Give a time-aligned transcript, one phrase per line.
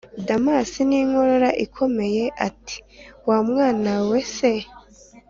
[0.27, 2.77] damas ninkorora ikomeye ati:
[3.27, 4.53] wa mwana we se